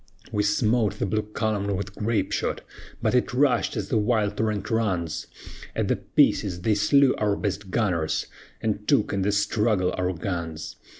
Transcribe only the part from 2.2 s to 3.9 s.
shot, But it rushed as